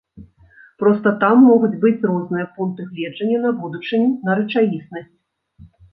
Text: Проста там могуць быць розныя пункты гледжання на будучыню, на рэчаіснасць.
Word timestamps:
Проста 0.83 1.11
там 1.23 1.43
могуць 1.49 1.77
быць 1.83 2.07
розныя 2.11 2.45
пункты 2.55 2.87
гледжання 2.89 3.39
на 3.45 3.51
будучыню, 3.61 4.09
на 4.29 4.39
рэчаіснасць. 4.41 5.11